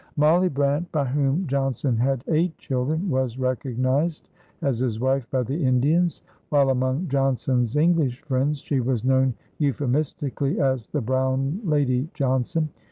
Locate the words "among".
6.71-7.07